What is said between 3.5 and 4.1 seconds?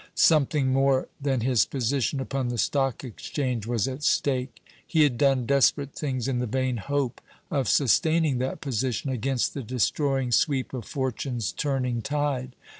was at